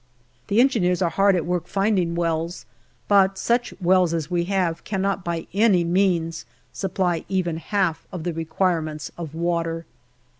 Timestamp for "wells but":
2.15-3.37